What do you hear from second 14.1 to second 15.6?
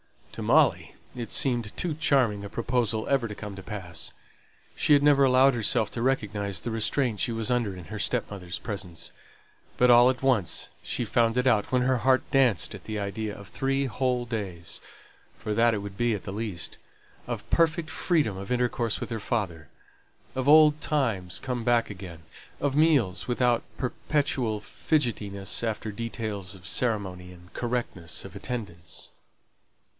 days for